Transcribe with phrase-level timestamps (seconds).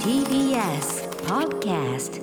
[0.00, 2.20] TBS Podcast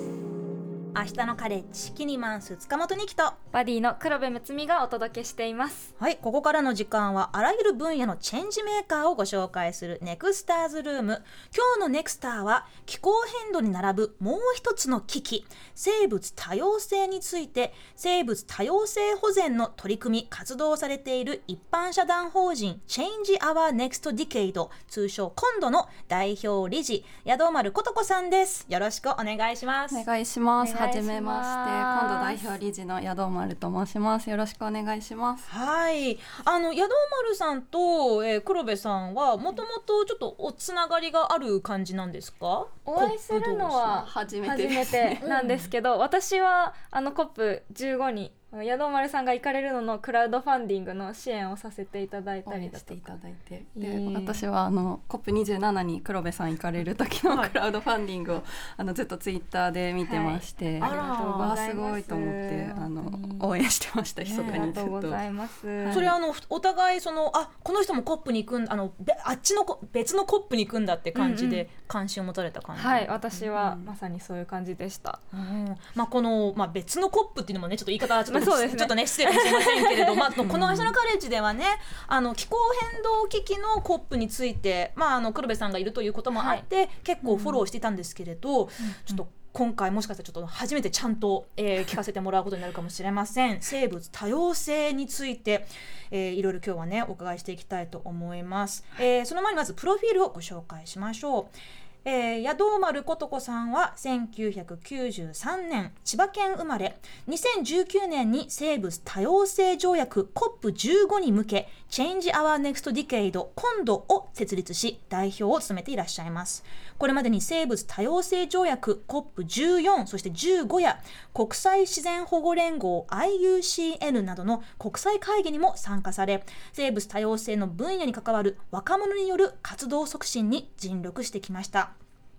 [0.96, 5.96] 明日のカレッジキニマンス塚本二木とバディの黒部睦美がお届けしています。
[5.97, 11.23] はいここからの時間はあらゆる分野のチェンジメーカーをご紹介するネクスターズルーム。
[11.52, 13.11] 今日のネクスターは気候
[13.43, 15.48] 変動に並ぶもう一つの危機。
[15.73, 28.67] 生物多様性について生物多様性保全の取り組み活動されている一般社団法人 Change Our Next Decade 通称今度の代表理事宿丸琴子さんです。
[28.70, 29.95] よろしくお願いします。
[29.98, 30.83] お願いします。
[30.88, 34.30] はじめまして、今度代表理事の宿丸と申します。
[34.30, 35.50] よろしくお願いします。
[35.50, 36.20] はい。
[36.44, 42.68] あの、宿丸さんと、えー黒部さんは、もともとちょっとおつながりがある感じなんですか？
[42.86, 58.44] お会いするのは初めてですてなんですけど、私はあの COP15 に宿丸さんが行かれるののクラウドファンディングの支援をさせていただい応たり援していただいて、いでい私はあの COP27 に黒部さん行かれる時のはいクラウドファンディングを
[58.77, 60.91] あのずっとツイッターで見てまして、はい。
[60.91, 65.09] ありがとうごわあざいますすごいと思ってあの応援してました密かありがとうごにずっと。
[65.09, 65.31] ざい。
[65.31, 72.81] ます、はいそれはあの、お互い、その、あ、この人もコップに行くんあの、べあっちのこ別のコップに行くんだって感じで関心を持たれた感じ。
[72.81, 75.75] はい私はまさにそういう感じでした、うん。
[75.95, 81.66] まあ、この、まあ、別のコップっていうのもね、ちょっと言い方はちょっと、まあそうですねちょっとね、失礼しれませんけれど、 まあ、この明日のカレッジではね、
[82.08, 82.58] あの、気候
[82.91, 88.67] 変動危機のコップについて、まあ、あの、黒部さんがいるということもあって、結構フォローしていたんですけれど、
[89.05, 93.58] ちょっと、今回もしかしたらちょっと初めてちゃんと、えー聞かせてもらうことになるかもしれません。
[93.61, 95.67] 生物多様性について、
[96.09, 98.83] えーいろいろ今日はね、お伺いしていきたいと思います。
[98.97, 101.57] えーその前にまずプロフィールをご紹介しましょう。
[102.06, 106.98] えー、宿丸琴子さんは1993年千葉県生まれ。
[107.30, 116.66] 2019年に生物多様性条約 COP15 に向け Change Our Next Decade 今度を設立し代表を務めていらっしゃいます。
[116.98, 121.00] これまでに生物多様性条約 COP14 そして15や
[121.34, 126.44] 国際自然保護連合 IUCN などの国際会議にも参加され
[126.74, 131.93] 生物多様性の分野に関わる若者による活動促進に尽力してきました。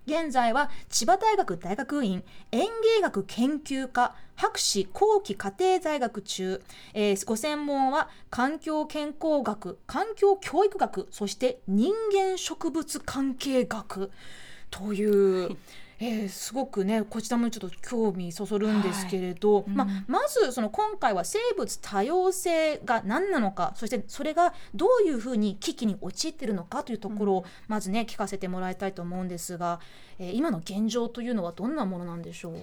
[0.07, 2.61] 現在は千葉大学大学院園
[2.95, 6.61] 芸学研究科博士後期家庭在学中、
[6.93, 14.11] えーご専門は環境健康学、環境教育学、そして人間植物関係学
[14.69, 15.57] という、
[15.99, 29.79] えーすごくねこちらもちょっと興味そそるんですけれど、まあまずその今回は生物多様性が何なのかそしてそれがどういうふうに危機に陥っているのかというところをまずね聞かせてもらいたいと思うんですが、
[30.19, 32.55] えー今の現状というのはどんなものなんでしょう？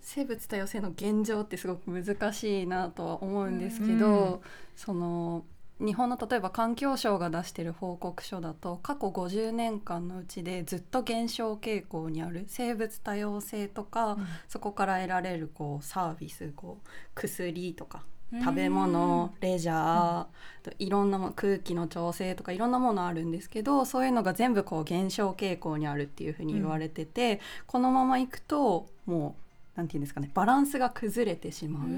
[0.00, 4.42] 生物多様性の現状ってすごく難しいなとは思うんですけど、
[4.76, 5.44] その
[5.80, 14.16] 日本の例えば環境省が出している報告書だと過去50年間のうちでずっと減少傾向にある生物多様性とか、
[14.48, 18.04] そこから得られるこうサービスこう薬とか
[18.40, 20.26] 食べ物レジャー、
[20.62, 29.43] といろんなもの空気の調整とかいろんなものあるんですけどそういうのが全部こう減少傾向にあるっていうふうに言われてて、このままいくともう
[29.74, 31.88] なんていうんですかねバランスが崩れてしまう。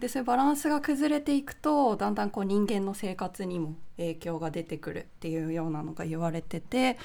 [0.00, 6.98] でそういうバランスが崩れていくとだんだんこう人間の生活にも影響が出てくるっていうようなのが言われてて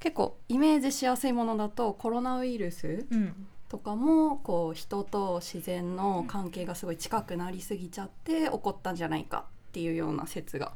[0.00, 10.72] 結構イメージしやすいものだとコロナウイルスうんとかもこう人と自然の関係がすごい近くなりすぎちゃって起こったんじゃないかっていうような説が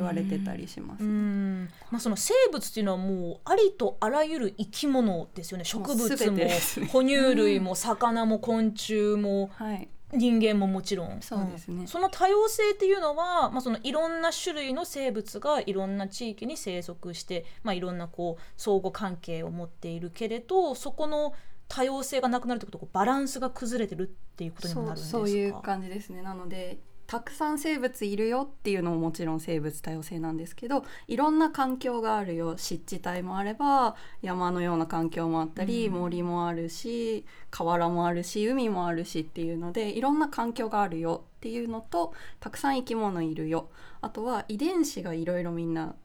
[0.00, 1.04] 言われてたりします。
[1.04, 1.68] うん。
[1.90, 5.64] まあ、その生物っていうのはもうありとあらゆる生き物ですよね。
[5.64, 6.60] 植物全もね。
[6.90, 11.18] 哺乳類も魚も昆虫もはい、人間ももちろん。
[11.20, 11.84] そうですね。
[11.84, 11.86] ん。
[11.86, 21.34] その多様性っていうのは、まあ、そのいろんな種類の生物がいろんな地域に生息して、まあ、いろんなこう相互関係を持っているけれどそこの
[21.68, 25.18] 多様性がなくなるということバランスが崩れてるっていうことにもなるんですか？
[25.18, 26.22] そうそういう感じですね。
[26.22, 26.78] なので
[27.10, 32.56] たくさん生物いるよっていうのももちろん生物多様性なんですけどいろんな環境があるよ。
[32.56, 43.70] 湿地帯もあれば山のような環境もあったり、森もあるし河原もあるし海もあるしっていうのでいろんな環境があるよっていうのとたくさん生き物いるよ。
[44.02, 45.96] あとは遺伝子がいろいろみんな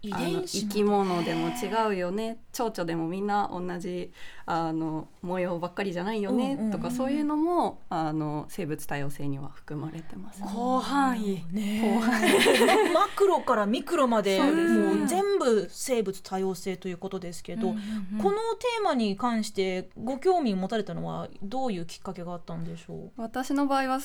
[0.00, 2.38] 遺あの伝子生き物でも違うよね。
[2.52, 4.12] 蝶々でもみんな同じ
[4.46, 10.40] あの模様ばっかりじゃないよね、うんうんうんとかそういうのもあの生物多様性には含まれてます。
[10.42, 11.44] 広範囲。
[11.50, 12.00] ね
[12.92, 14.94] まマクロからミクロまでそうですね。
[14.94, 23.10] もう全部生物多様性ということですけど、このテーマに関してご興味を持たれたのはどういうきっかけがあったんでしょう？
[23.16, 24.00] 私の場合は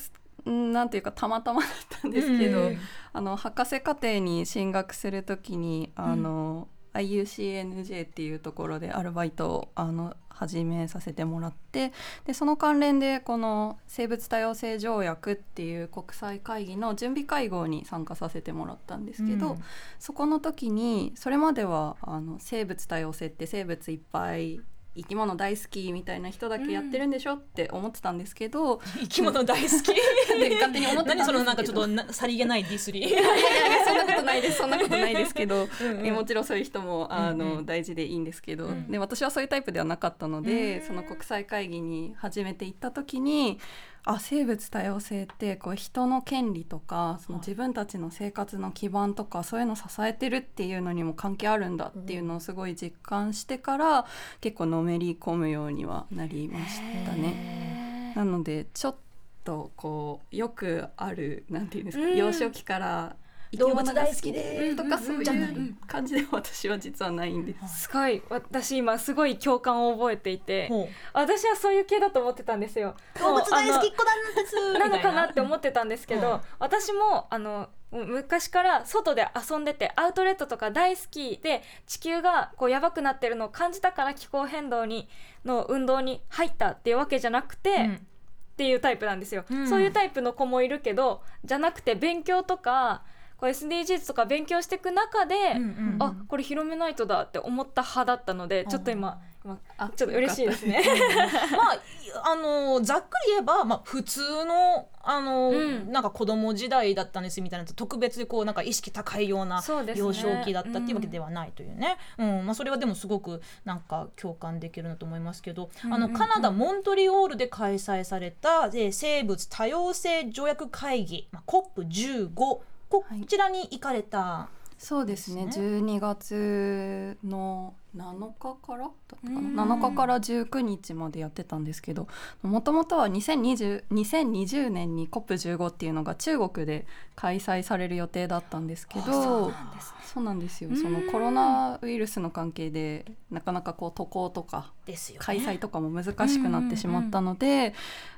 [0.46, 2.78] なんていうかたまたまだったんですけど、うん
[3.16, 11.92] あの博士課程に進学するときにあの、IUCNJ っていうところでアルバイトをあの始めさせてもらって
[12.26, 19.64] でその関連でこの生物多様性条約っていう国際会議の準備会合に参加させてもらったんですけど、うん。
[20.00, 24.60] そこの時にそれまではあの生物多様性って生物いっぱい
[24.96, 29.88] 生き物大好きみたいな人だけやってるんでしょって思ってたんですけど、 生き物大好き？
[30.40, 31.34] で勝手に思ってたんですけど。
[31.34, 34.58] 何そのなんかちょっとなさりげないディスりいやいやいやそんなことないです。
[34.58, 35.68] そんなことないですけど。
[35.82, 36.06] うんうん。
[36.06, 37.66] えもちろんそういう人もあの、うんうん。
[37.66, 38.92] 大事でいいんですけど、うん。
[38.92, 40.88] で私はそういうタイプではなかったので、うん。
[40.88, 43.60] その国際会議に初めて行った時に
[44.06, 54.06] あ生物多様性ってこう人の権利とかそのはい自分たちの生活の基盤とかそういうのを支えてるっていうのにも関係あるんだっていうのをすごい実感してから
[54.42, 58.14] 結構のめり込むようにはなりましたね。
[58.16, 58.96] なのでちょっ
[59.44, 62.18] とこうよくあるなんていうんですか、うん。
[62.18, 63.16] 幼少期から
[63.58, 64.76] 動物大好きでで。
[64.76, 67.84] とかそういう感じでは私は実はないんです。
[67.84, 68.22] すごい。
[68.30, 70.70] 私今すごい共感を覚えていて
[71.14, 72.96] 私はそういう系だと思ってたんですよ。
[73.20, 74.74] 動物大好きっも子なんです。
[74.80, 85.08] なのかなって思ってたんですけど、うん 私もあの昔から外で遊んでてアウトレットとか大好きで地球がこうやばくなってるのを感じたから気候変動に
[85.46, 88.08] の運動に入ったっていうわけじゃなくて、うん。
[88.54, 89.68] っていうタイプなんですよ、うん。
[89.68, 93.04] そういうタイプの子もいるけどじゃなくて勉強とか
[93.44, 100.82] こう SDGs とか勉強していく中で、うんうんあこれ広めないとだって思った派だったのでちょっと今今あちょっと嬉しいですね。
[101.52, 101.80] まあい
[102.24, 105.92] あのざっくり言えば、まあ、普通のあの、うん。
[105.92, 109.62] なんか子供時代だったんですみたいな特別にこうなんか意識高いような
[109.96, 112.46] 幼少期だったっていうわけではないというね、うん。
[112.46, 116.12] まあ、それはでもすごくなんか共感できるなと思いますけど、あのうんうん。
[116.12, 122.73] うんカナダ・モントリオールで開催された、え生物多様性条約会議、まあ、COP15 こは
[123.16, 123.26] い。
[123.26, 124.50] ちらに行かれた、
[124.84, 125.46] そうですね。
[125.46, 129.56] です12月の7日からだったかうん。
[129.56, 132.10] な7日から19日までやってたんですけど
[132.42, 136.86] もともとは2020 2020年に COP15 っていうのが中国で
[137.16, 139.98] 開催される予定だったんですけどそうなんですね。
[140.14, 140.70] そうなんですよ。
[140.70, 140.78] うん。
[140.78, 145.26] そのコロナウイルスの関係でなかなかこう渡航とかですよね。
[145.26, 147.74] 開催とかも難しくなってしまったので、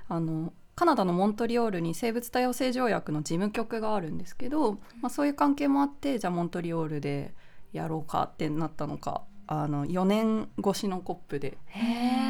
[0.10, 7.34] あのカナダのモントリオールに生物多様性条約の事務局があるんですけど、まあ、そういう関係もあってじゃあモントリオールで
[7.72, 11.58] やろうかってなったのかあの4年越しのコップで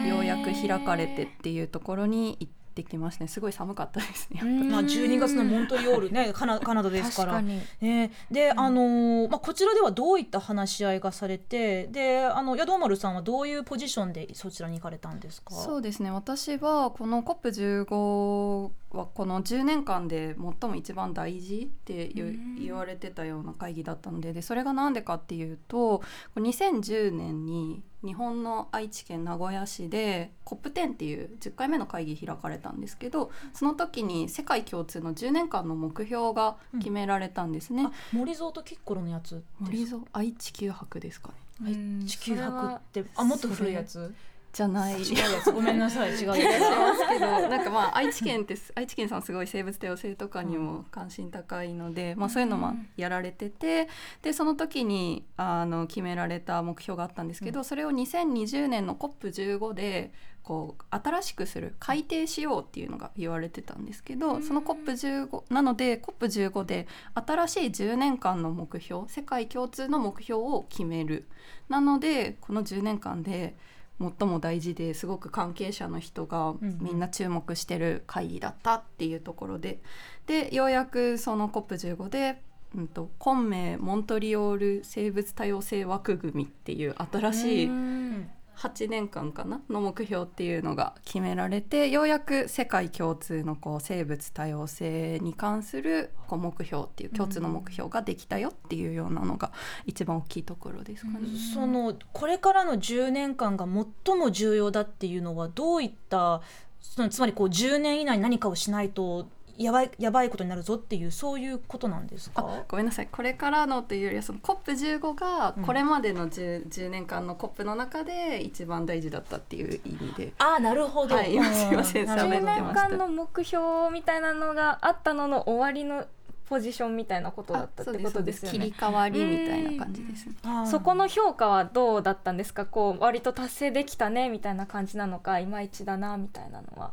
[0.08, 3.27] ようやく開かれてっていうところに行ってきましたね。
[3.27, 4.42] すごい寒かったですね。
[4.44, 7.33] まあ、12月のモントリオールね カナカナダですから。
[7.33, 7.45] 確
[7.81, 15.56] ね、で、あのーまあ、こちらではどういった話し合いがされてであの宿丸さんはどういうポジションでそちらに行かれたんですか？
[15.56, 16.12] そうですね。
[16.12, 26.02] 私はこの COP15 はこの10年間で最も一番大事って言われてたような会議だったのででそれが何でかっていうと
[26.36, 37.86] 2010年に日本の愛知県名古屋市で COP10 っていう10回目の会議開かれたんですけどその時に世界共通の10年間の目標が決められたんですね。
[37.88, 41.30] あ森蔵とキッコロのやつ森蔵愛知九博ですか
[41.62, 41.72] ね。
[41.72, 42.06] うん。
[42.06, 44.14] 地球博ってあもっと古いやつ？
[44.56, 44.94] じゃない。
[45.02, 45.52] 違うやつ。
[45.52, 46.12] ごめんなさい。
[46.12, 46.50] 違う気がしや
[46.80, 47.50] ますけど。
[47.50, 53.90] なんかまあ愛知県ってす愛知県さんすごい生物多様性とかにも関心高いので、まあ、そういうのもやられてて
[54.22, 71.27] でその時にあの決められた目標があったんですけど、それを2020年の COP15 でこう新しくする改定しようっていうのが言われてたんですけど、その COP15 なので COP15 で新しい10年間の目標世界共通の目標を決める。
[71.68, 73.58] なのでこの10年間で
[74.00, 79.80] 最も大事ですごく関係者の人がうんみんな注目してる会議だったっていうところで、
[80.28, 82.42] でようやくその COP15 で、
[82.75, 99.52] うん、と昆明モントリオール生物多様性枠組みっていう新しいうん8年間かなの目標っていうのが決められてようやく世界共通のこう生物多様性に関するこう目標っていう共通の目標ができたよっていうようなのが
[99.86, 101.28] 一番大きいところですかね。
[101.54, 106.42] そのこれからの10年間が最も重要だっていうのはどういった
[106.80, 112.42] そのつまりこう10年以内に何かをしないとやばいやばいことになるぞっていうそういうことなんですか？
[112.46, 113.08] あごめんなさい。
[113.12, 120.34] これからのというよりはその COP15 がこれまでの 10,、10年間の COP の中で一番大事だったっていう意味で。
[120.40, 122.88] あなるほど、はいうんすいませんなるほど10喋ってました。
[122.90, 126.06] 年間の目標みたいなのがあったのの終わりの
[126.48, 128.60] ポジションみたいなことだったってことですよね。
[128.60, 128.72] 切り。
[128.78, 130.36] 替わりみたいな感じですね。
[130.70, 132.66] そこの評価はどうだったんですか？
[132.66, 136.92] こう割と達成できたねみたいな感じなのかいまいちだなみたいなのは。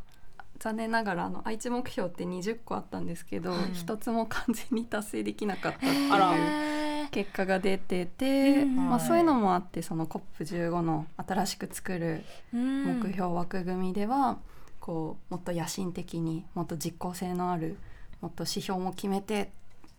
[0.62, 3.70] 残念ながらあの愛知目標って20個あったんですけどはい。
[3.72, 8.76] 一、つも完全に達成できなかったっていう結果が出てて、うん。
[8.76, 9.08] まあ、はい。
[9.08, 12.22] そういうのもあってその COP15 の新しく作る
[12.54, 13.00] うん。
[13.00, 14.38] 目標枠組みでは、
[14.78, 17.76] こうもっと野心的にもっと実効性のある
[18.20, 19.50] もっと指標も決めて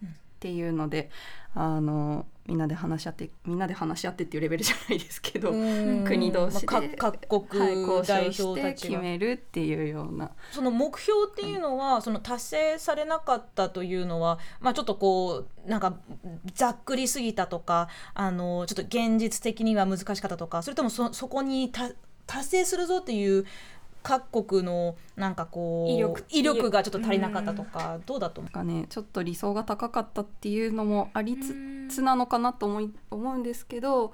[0.05, 0.07] っ
[0.39, 1.09] ていうので、
[1.55, 6.03] あのみんなで話し合ってみんなで話し合ってっていうレベルじゃないですけど、うん。
[6.03, 10.31] 国同士で、まあ各国交代表たちが決めるっていうような。
[10.51, 15.93] その目標っていうのは、その達成されなかったというのは、まあ、ちょっとこうなんか
[16.53, 21.91] ざっくりすぎたとかあのちょっと現実的には難しかったとかそれともそそこにた
[22.27, 23.45] 達成するぞっていう
[24.01, 26.25] 各国のなんかこう威力。
[26.29, 28.53] 威力がちょっと足りなかったとか、どうだと思う？
[28.53, 31.47] がねちょっと理想が高かったっていうのもありつ
[31.82, 34.13] つなのかなと思い思うんですけど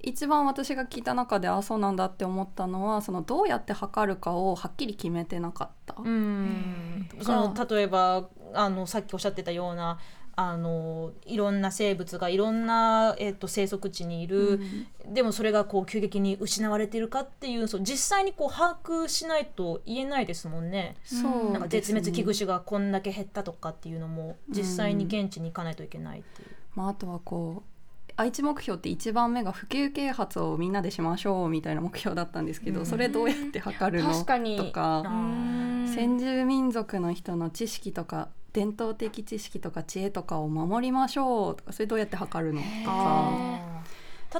[0.00, 5.94] 一番私が聞いた中であそうなんだって思ったのはそのどうやって測るかをはっきり決めてなかった。
[5.98, 9.98] うんその例えばあのさっきおっしゃってたような
[10.36, 14.60] あのいろんな生物がいろんな、えっと生息地にいる、
[15.06, 20.96] でもそれがこう急激に失われているかっていうそう実際にこう把握しないと言えないですもんね。
[21.04, 26.48] そうなんか絶滅危惧種がこんだけ減ったとかっていうのも実際に現地に行かないといけないっていう。
[26.74, 27.74] まあ、あとはこう
[28.16, 32.86] 愛知目標って1番目が普及啓発をみんなでしましょうみたいな目標だったんですけど、うん。
[32.86, 34.24] それどうやって測るのと
[34.70, 35.92] かうん。
[35.92, 43.74] 先住民族の人の知識とか伝統的知識とか知恵とかを守りましょうとかそれどうやって測るのとか。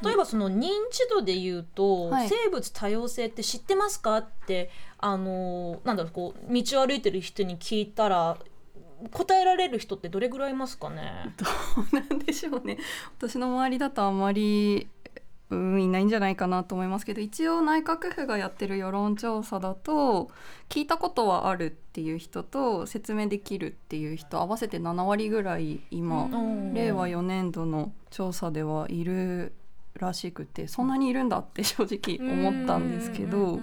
[0.03, 4.19] 例えばその認知度で言うと、はい生物多様性って知ってますか？
[4.19, 8.37] ってあのなんだろうこう道を歩いてる人に聞いたら
[9.11, 11.33] 答えられる人ってどれぐらいいますかね？
[11.37, 11.47] ど
[11.93, 12.79] うなんでしょうね。
[13.19, 14.89] 私の周りだとあんまり
[15.51, 20.31] うんいないんじゃないかなと思いますけど一応内閣府がやってる世論調査だと
[20.71, 26.75] 聞いたことはあるっていう人と説明できるっていう人合わせて7割ぐらい今、うん。
[26.75, 29.53] 令和4年度の調査ではいる
[29.97, 33.61] らしくてそんなにいるんだって正直思ったんですけど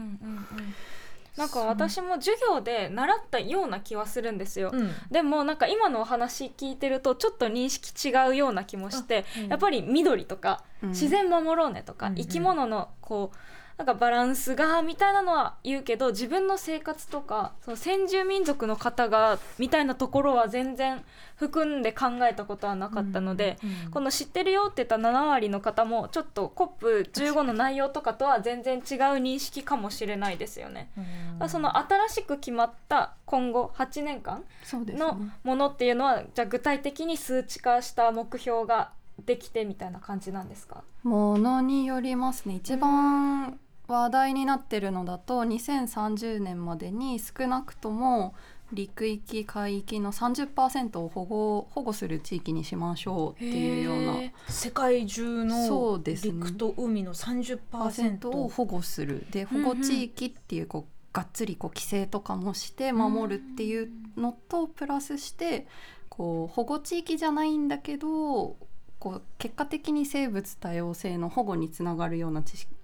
[1.37, 4.91] なんか私も授業で習ったような気はするんですよ、うん。
[5.09, 9.47] でもなんか今のお話聞いてるとちょっと認識違うような気もして、うん。
[9.47, 10.89] やっぱり緑とかうん。
[10.89, 12.15] 自然守ろうねとか、うん。
[12.15, 13.37] 生き物のこう
[13.81, 21.01] なんかバランスがみたいなのは言うけど自分の生活とかその先住民族の方がみたいなところは全然
[21.35, 28.81] 含んで考えたことはなかったので、うんこの知ってるよって言った7割の方もちょっと COP15 の内容とかとは全然違う
[29.17, 30.91] 認識かもしれないですよね。
[30.95, 31.07] だか
[31.45, 35.31] らその新しく決まった今後8年間のね。
[35.43, 38.91] ものっていうのはじゃあ具体的に数値化した目標が
[39.25, 40.83] できてみたいな感じなんですか？
[41.03, 42.55] ものによりますね。
[42.55, 43.59] 一番
[43.91, 48.33] 話題になってるのだと2030年までに少なくとも
[48.73, 59.25] 陸域海域の30%を保護保護する地域にしましょうっていうようなへ世界中その陸と海の30%パーセントを保護する。
[59.31, 65.67] で保護地域っていうこうがっつりこう規制とかもして守るっていうのとプラスして
[66.07, 68.55] こう保護地域じゃないんだけど
[68.99, 72.41] こう結果的に生物多様性の保護につながるような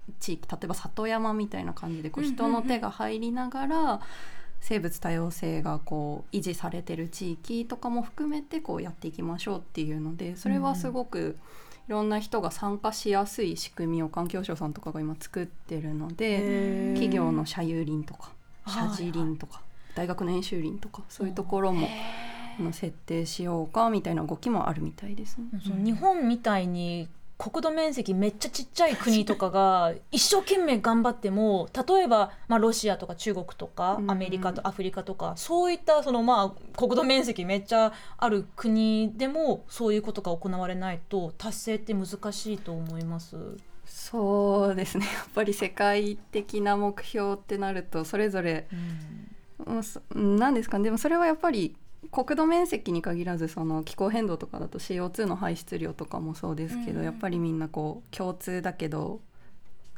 [0.08, 4.00] 地地域例えば里山みたいな感じでこう人の手が入りながら
[4.60, 11.36] 生物多様性がこう維持されてる地域とかも含めてこうやっていきましょうっていうのでそれはすごく
[11.88, 18.30] いろんな人が参加しやすい仕組みを環境省さんとかが今作ってるので企業の社有林とか
[18.66, 19.62] 社寺林とか
[19.94, 21.88] 大学の演習林とかそういうところも
[22.58, 25.46] あの設定しようかみたいな動きもあるみたいですね。
[25.64, 34.10] その日本みたいに国土面積めっちゃちっちゃい国とかが 一生懸命頑張っても例えば、まあ、ロシアとか中国とかうん。
[34.10, 43.36] アメリカとアフリカとか、そういったその、まあ、国土面積めっちゃある国でもそういうことが行われないと達成って難しいと思います。
[43.86, 45.06] そうですね。
[45.14, 48.66] やっぱり世界的な目標ってなるとそれぞれ
[49.66, 49.82] うん。
[49.82, 50.84] そなんですかね。
[50.84, 51.76] でもそれはやっぱり
[52.10, 59.20] 国土面積に限らずその気候変動とかだと CO2 の排出量とかもそうですけど、うんやっぱりみんなこう共通だけど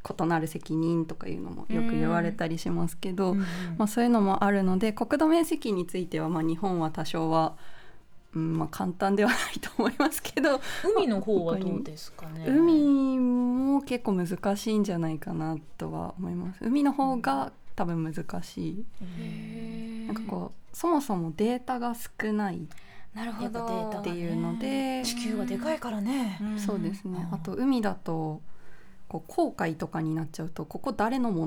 [0.03, 7.55] 異なる責任とかいうのもよく言われたりしますけど、まあ、そういうのもあるので国土面積についてはまあ日本は多少は、
[8.35, 10.59] うんまあ、簡単ではないと思いますけど
[10.97, 12.47] 海の方はどうですかね？
[12.49, 16.61] 海も結構難しいんじゃないかなとは思います。
[16.63, 18.85] 海の方が多分難しい。
[20.07, 22.69] なんかこうそもそもデータが少ない
[23.15, 23.59] なるほど。
[23.59, 26.41] やっぱデータがっていうので、地球はでかいからね。
[26.57, 27.27] そうですね。
[27.29, 27.35] うん。
[27.35, 28.41] あと海だと
[29.09, 31.47] こう航海とかになっちゃうとここ誰のも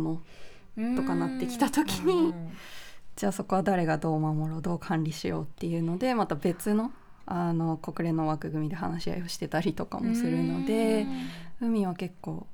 [0.75, 2.33] のとかなってきた時に、
[3.15, 6.91] じゃあそこは誰がどう守ろうどう管理しようっていうのでまた別の
[7.25, 11.07] あの国連の枠組みで話し合いをしてたりとかもするので
[11.61, 12.47] 海は結構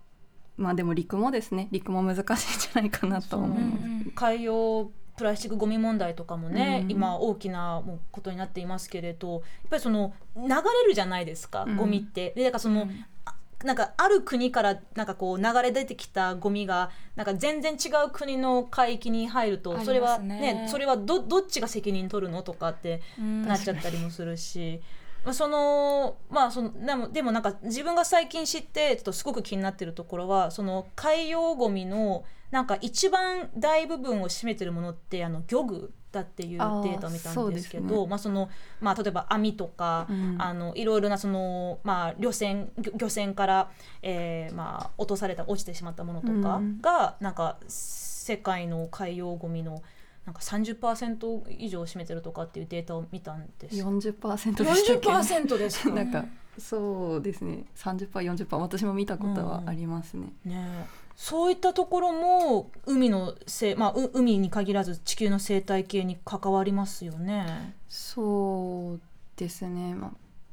[0.57, 1.69] まあでも陸もですね。
[1.71, 4.11] 陸も難しいんじゃないかなと思います。
[4.13, 10.53] 海洋プラスチックゴミ問題とかもね、うん今大きなもうことになっていますけれどやっぱりその流れ
[10.87, 11.77] るじゃないですか、うん。
[11.77, 12.33] ゴミって。
[12.35, 12.89] でだからその、
[13.25, 23.45] あなんかある国からなんかこう流れ出てきたゴミがなんか全然違う国の海域に入ると、それはねそれはどどっちが責任取るのとかってうん。
[23.45, 24.81] なっちゃったりもするし。
[25.25, 37.81] まあそのまあそのでもでもなんか自分が最近知ってちょっとすごく気になってるところはその海洋ゴミのなんか一番大部分を占めてるものってあの漁具だっていうデータを見たんですけあーそうですね。
[37.87, 38.49] どまあその
[38.81, 40.35] まあ例えば網とか、うん。
[40.39, 43.69] あのいろいろなそのまあ漁船漁漁船から、
[44.01, 46.81] えーまあ落とされた落ちてしまったものとかうん。
[46.81, 49.83] が、なんか世界の海洋ゴミの
[50.25, 53.77] なんか30%以上を占めてるとかっていうデータを見たんです。
[53.77, 53.85] よ。
[53.85, 55.89] 40%でしたっけ？40%ですか？
[55.95, 56.25] なんか
[56.57, 57.65] そうですね。
[57.75, 60.33] 30%40% 私も見たことはありますね。
[60.45, 67.75] ねえそういったところも海のせ、まあ、う海に限らず地球の生態系に関わりますよね。
[67.89, 69.01] そう
[69.35, 70.11] ですね、まあ、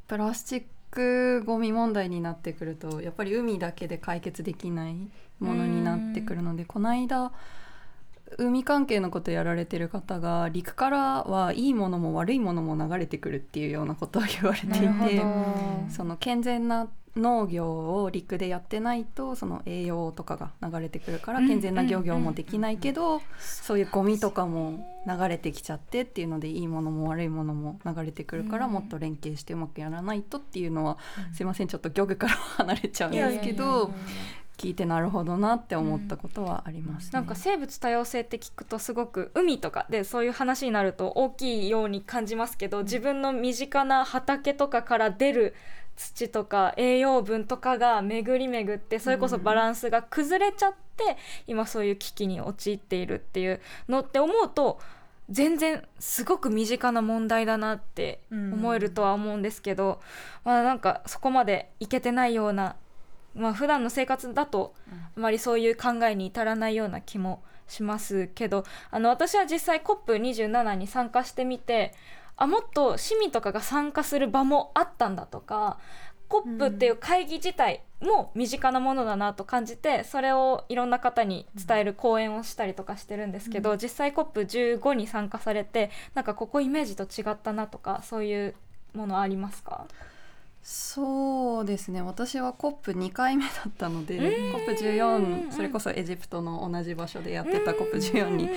[0.08, 5.08] プラスチックゴミ問題になってくるとやっぱり海だけで解決できない
[5.38, 7.30] ものになってくるのでこの間
[8.38, 15.22] 海関係のことやられてる方が陸からはいいものも悪いものも流れてくるっていうようなことを言われていて
[15.90, 28.72] その健全な農業を陸でやってないとその栄養とかが流れてくるから健全な漁業もできないけどそういうゴミとかも流れてきちゃってっていうのでいいものも悪いものも流れてくるからうん。
[28.72, 30.98] もっと連携してうまくやらないとっていうのは
[31.32, 33.90] すいませんちょっと漁具からは離れちゃうんですけど
[34.56, 37.10] 聞いてなるほどなって思ったことはありますね。
[37.12, 45.54] なんか生物多様性って聞くとすごく海とかでそういう話になると大きいように感じますけど自分の身近な畑とかから出る
[45.96, 54.78] 土とか栄養分とかが巡り巡ってそれこそバランスが崩れちゃって今そういう危機に陥っているっていうのって思うと
[55.28, 60.00] 全然すごく身近な問題だなって思えるとは思うんですけど、
[60.44, 62.76] まあなんかそこまでいけてないような
[63.36, 64.74] まあ普段の生活だと
[65.16, 71.94] あまりそういう考えに至らないような気もしますけどあの私は実際 COP27 に参加してみて
[72.36, 75.78] あもっと市民とかが参加する場もあったんだとか
[76.28, 88.54] COP っていう会議自体も身近なものだなと感じてそれをいろんな方に伝える講演をしたりとかしてるんですけど、実際 COP15 に参加されてなんかここイメージと違ったなとかそういう
[88.92, 89.86] ものありますか？
[90.68, 92.02] そうですね。
[92.02, 94.56] 私は COP2 回目だったのでうん。
[94.56, 98.48] COP14 それこそエジプトの同じ場所でやってた COP14 に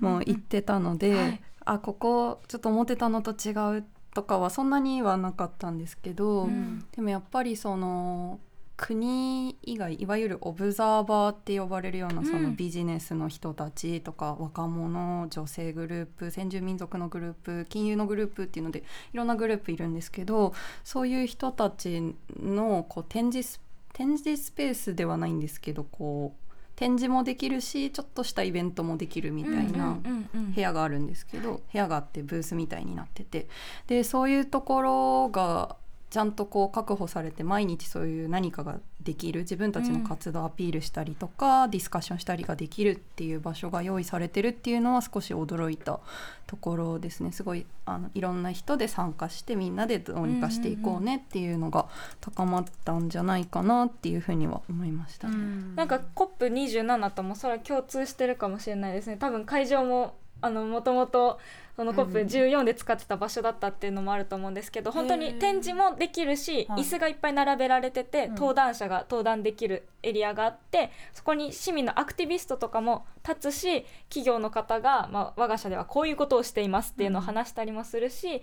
[0.00, 6.84] もう行ってたので、はいあここちょっと思ってたのと違うとかはそんなにはなかったんですけど、うん。
[6.94, 8.38] でもやっぱりその
[8.76, 18.80] 国以外いわゆるオブザーバーって呼ばれるようなそのうんビジネスの人たちとか若者女性グループ先住民族のグループ金融のグループっていうので
[19.14, 20.52] いろんなグループいるんですけど
[20.84, 23.60] そういう人たちのこう展示ス
[23.94, 29.86] 展示スペースではないんですけどこう展示もできるしちょっとしたイベントもできるみたいな。
[29.86, 33.46] うんうんうん部屋があるんですけど部屋があってブースみたいになってて
[33.88, 35.76] でそういうところが
[36.08, 46.00] ちゃんとこう確保されて毎日そういう何かができる自分たちの活動をアピールしたりとか、ディスカッションしたりができるっていう場所が用意されてるっていうのは少し驚いた
[46.46, 47.32] ところですね。
[47.32, 51.86] すごいあのいろんな人で参加してみんなでどうにかしていこうねっていうのが
[52.20, 55.36] 高まったんじゃないかなっていうふうには思いましたね。
[55.76, 59.16] なんか COP27 ともそれは共通してるかもしれないですね。
[59.16, 61.38] 多分会場もあのもともと
[61.76, 66.80] その COP14 で使ってた場所だったっていうのもあると思うんですけど本当に展示もできるしはい。
[66.80, 68.34] 椅子がいっぱい並べられててうん。
[68.34, 78.40] 登壇者が登壇できるエリアがあってそこに市民のアクティビストとかも立つし企業の方が、まあ、我が社ではこういうことをしていますっていうのを話したりもするし、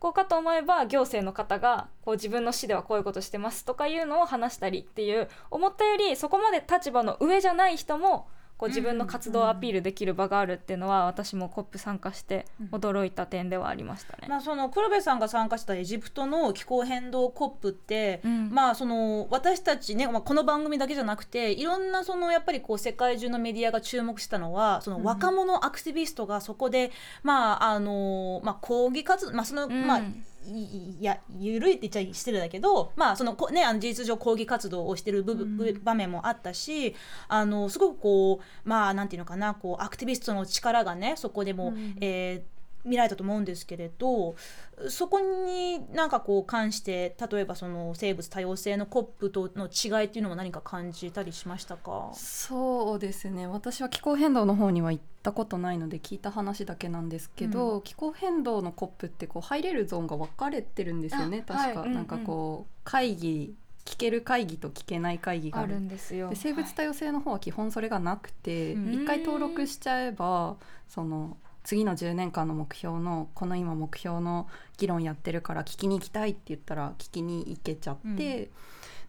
[0.00, 8.26] こうかと思えば行政の方がこう自分の市ではこういうことしてますとかいうのを話したりっていう思ったよりそこまで立場の上じゃない人も
[8.60, 14.28] こう自分の活動をアピールできる場があるっていうのは私も COP 参加して驚いた点ではありましたね。
[14.28, 18.50] まあ、その黒部さんが参加したエジプトの気候変動コップって、うん。
[18.50, 26.90] まあその私たちね、まあ、この番組だけじゃなくていろんなそのやっぱりこう世界中のメディアが注目したのはその若者アクティビストがそこで、
[27.22, 29.86] まああのまあ、抗議活動、まあそのうん。
[29.86, 30.02] まあ
[30.39, 36.94] いいや緩いって言っちゃ失礼だけど、まあそのこね、あの事実上抗議活動をしてる部分、部場面もあったし
[37.28, 44.34] あのすごくこうまあなんていうのかなこうアクティビストの力がねそこでも、えー見られたと思うんですけれど
[44.88, 52.10] そこになんかこう関して例えばその生物多様性の COP との違いっていうのも何か感じたりしましたか？
[52.14, 53.46] そうですね。
[53.46, 61.44] 私は気候変動の方には行ったことないので聞いた話だけなんですけど、う気候変動の COP ってこう入れるゾーンが分かれてるんですよね。
[61.46, 61.90] あ確か、はい。
[61.90, 66.30] なんかこう会議聞ける会議と聞けない会議がああるるんですよ。
[66.30, 70.56] で生物多様性の方は基本それがなくて、うん一回登録しちゃえば
[70.88, 78.44] その次の10年間の目標のこの今目標の議論やってるから聞きに行きたいって言ったら聞きに行けちゃって、うん。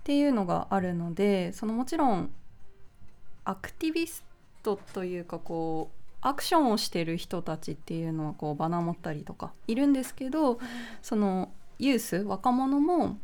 [0.01, 2.31] っていうのがあるのでそのもちろん
[3.45, 4.25] アクティビス
[4.63, 10.59] トというかこうアクションをしてる人たちっていうのはこうバナー持ったりとかいるんですけど、
[11.01, 13.17] そのユース若者も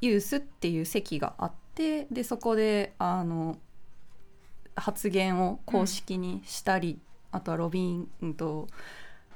[0.00, 3.58] ユースっていう席があってでそこであの
[4.74, 6.98] 発言を公式にしたり、
[7.34, 8.68] あとはロビーうんと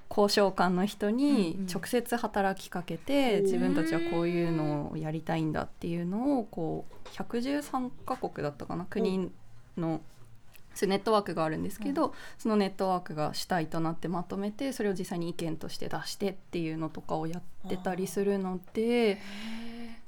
[0.08, 1.66] 交渉官の人にうんうん。
[1.66, 9.30] 直接働きかけて、うん自分たちはこういうのをやりたいんだっていうのをこう113カ国だったかな国
[9.76, 10.00] の
[10.80, 19.18] ネットワークがあるんですけど、そのネットワークが主体となってまとめてそれを実際に意見として出してっていうのとかをやってたりするので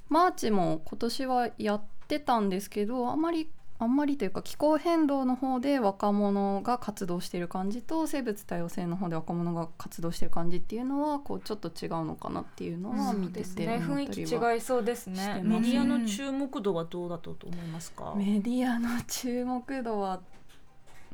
[0.07, 3.49] マーチも今年はやってたんですけどあんまり
[3.81, 15.41] あんまりというか気候変動の方で若者が活動している感じと生物多様性の方で若者が活動している感じっていうのはこうちょっと違うのかなっていうのは見ててね雰囲気違いそうですね。
[15.43, 20.21] メますディアの注目度はどうだったと思いますか、メディアの注目度は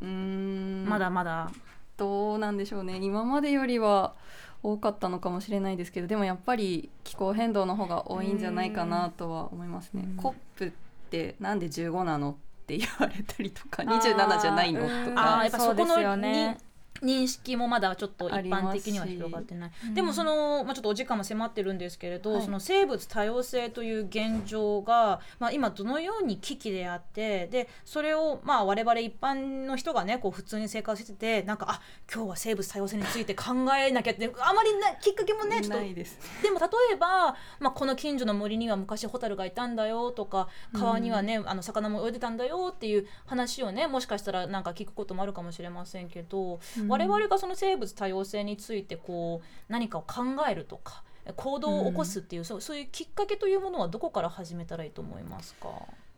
[0.02, 0.84] うーん。
[0.90, 1.50] まだまだ。
[1.96, 3.00] どうなんでしょうね。
[3.02, 4.14] 今までよりは
[4.62, 10.04] 多かったのかもしれないですけどでもやっぱり気候変動の方が多いんじゃないかなとは思いますね。
[10.06, 10.16] うん。
[10.18, 10.72] コップっ
[11.10, 12.38] てなんで15なの？
[12.68, 14.82] って言われたりとかあー27じゃないの？
[14.82, 15.18] とうん。
[15.20, 16.58] あやっぱそこのそうですよね
[17.02, 19.72] 認識もまだちょっと一般的には広がってない。
[19.86, 22.42] うんでもその、まあ、ちょっとお時間も迫ってるんですけれど、はい。
[22.44, 31.82] その生物多様性という現状が、まあ、今どのように危機であってでそれをまあ我々一般の人がねこう普通に生活しててなんかあ
[32.14, 35.78] 今日は生物多様性について考えなきゃってあまりなきっかけもねちょっと。
[35.78, 36.18] ないです。
[36.42, 51.04] でも例えば、まあ、この近所の森には昔ホタルがいたんだよとか川にはね、あの魚も泳いでたんだよっていう話をねもしかしたらなんか聞くこともあるかもしれませんけど、うん我々がその生物多様性についてこう何かを考えるとか
[51.36, 55.70] 行動を起こすっていう、そうそういうきっかけというものはどこから始めたらいいと思いますか？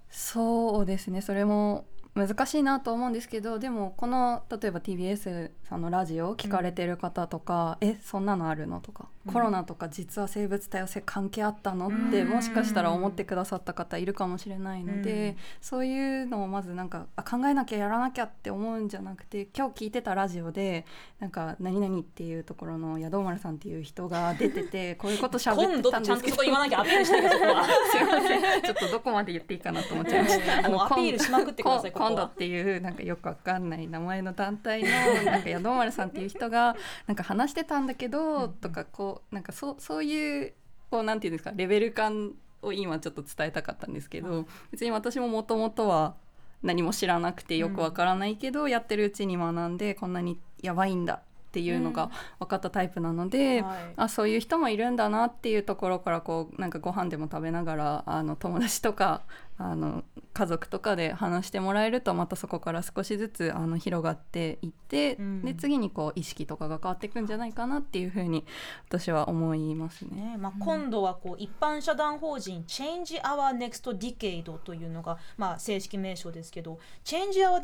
[0.10, 1.22] そうですね。
[1.22, 9.34] それも難しいなと思うんですけどでもこの例えば TBS さんのラジオを聞かれてる方とか「えそんなのあるの?」とか、うん。
[9.34, 15.36] コロナとか実は生物多様性関係あったの?」って、うんもしかしたら思ってくださった方いるかもしれないので、うん。
[15.62, 20.86] そういうのをまずなんかあ考えなきゃやらなきゃって思うんじゃなくて今日聞いてたラジオで
[21.20, 26.38] なんか「何々」っていうところの宿丸さんっていう人が出てて こういうこと喋って今度たんですけど。
[26.38, 28.04] ちゃんとそこ言わなきゃアピールしてるそこはすい。
[28.04, 30.62] ませんちょっとどこまで言っていいかなと思っちゃいました。
[30.96, 31.64] ピールしまくって
[32.00, 32.24] 今度。
[32.24, 34.90] っていうなんかよくわかんない名前の団体の
[35.24, 40.54] なんか宿丸さんっていう人がなんか話してたんだけどとかこうなんかそうそういう
[40.90, 46.16] こうなんていうんですかレベル感を今ちょっと伝えたかったんですけど別に私ももともとは
[46.62, 53.94] 何も知らなくてよくわからないけど、やってるうちに学んでこんなにやばいんだっていうのが分かったタイプなので、はい。
[53.96, 59.22] あそういう人もいるんだなっていうところからこうなんかご飯でも食べながらあの友達とか
[59.62, 68.46] あの家族とかで話してもらえるとまたそこから少しずつあの広がっていって、うんで次にこう意識とかが変わっていくんじゃないかなっていうふうに
[68.88, 70.32] 私は思いますね。
[70.32, 77.60] ねまあ、今度はこう一般社団法人 Change Our Next Decade というのが、まあ、正式名称ですけど Change Our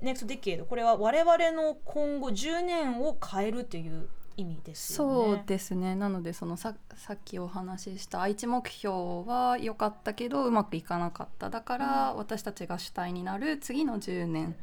[0.00, 5.36] Next Decade これは我々の今後10年を変えるという意味ですよね。
[5.36, 5.94] そうですね。
[5.94, 8.94] なのでそのささっきお話しした愛知目標
[9.26, 11.50] は良かったけどうまくいかなかった。
[11.50, 14.56] だから、私たちが主体になる次の10年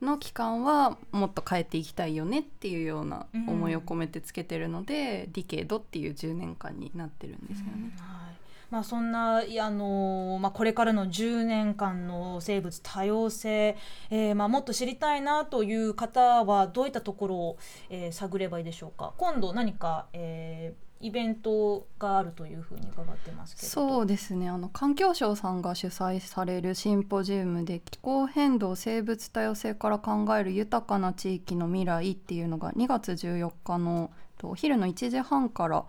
[0.00, 7.92] の期間はもっと変えていきたいよねっていうような思いを込めてつけてるので、ディケードっていう10年間になってるんですよね。
[7.98, 13.76] はいまあ、そんなあのまあ、これからの10年間の生物多様性、
[14.10, 17.58] えーまあ、もっと知りたいなという方はどういったところを、
[17.90, 19.12] えー探ればいいでしょうか？
[19.18, 24.48] 今度何か、えーイベントがあるというふうに伺ってますけどそうですね。
[24.48, 34.10] あの環境省さんが主催されるシンポジウムで気候変動生物多様性から考える豊かな地域の未来っていうのが2月14日の
[34.42, 35.84] お昼の1時半から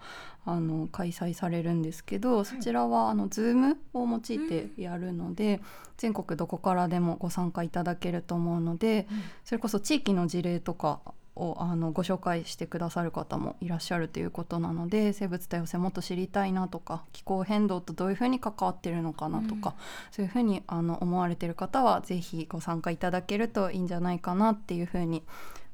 [0.46, 5.62] あの開催されるんですけど、そちらはあの Zoom を用いてやるので、
[5.98, 9.08] 全国どこからでもご参加いただけると思うので、
[9.44, 11.02] それこそ地域の事例とか
[11.38, 19.76] をあのご紹介してくださる方もいらっしゃるということなので生物多様性もっと知りたいなとか気候変動とどういうふうに関わってるのかなとか、
[20.12, 25.24] そういうふうにあの思われてる方はぜひご参加いただけるといいんじゃないかなっていうふうに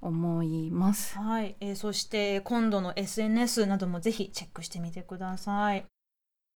[0.03, 1.17] 思います。
[1.17, 5.85] はい、えーそして今度の SNS などもぜひチェックしてみてください。